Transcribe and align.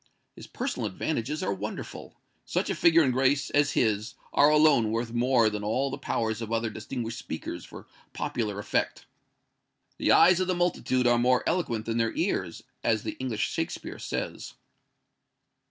His 0.35 0.47
personal 0.47 0.87
advantages 0.87 1.43
are 1.43 1.53
wonderful. 1.53 2.15
Such 2.43 2.71
a 2.71 2.75
figure 2.75 3.03
and 3.03 3.13
grace 3.13 3.51
as 3.51 3.73
his 3.73 4.15
are 4.33 4.49
alone 4.49 4.89
worth 4.91 5.13
more 5.13 5.47
than 5.47 5.63
all 5.63 5.91
the 5.91 5.97
powers 5.99 6.41
of 6.41 6.51
other 6.51 6.71
distinguished 6.71 7.19
speakers 7.19 7.65
for 7.65 7.85
popular 8.11 8.57
effect. 8.57 9.05
'The 9.99 10.11
eyes 10.11 10.39
of 10.39 10.47
the 10.47 10.55
multitude 10.55 11.05
are 11.05 11.19
more 11.19 11.43
eloquent 11.47 11.85
than 11.85 11.97
their 11.99 12.15
ears,' 12.15 12.63
as 12.83 13.03
the 13.03 13.15
English 13.19 13.47
Shakespeare 13.51 13.99
says." 13.99 14.55